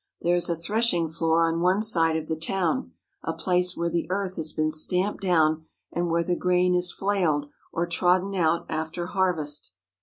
[0.21, 4.09] There is a threshing floor on one side of the town, a place where the
[4.09, 8.65] earth has been stamped down and where the grain is flailed or trod den out
[8.67, 9.73] after harvest.